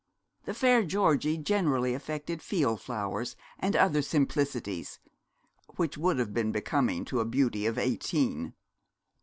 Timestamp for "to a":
7.05-7.23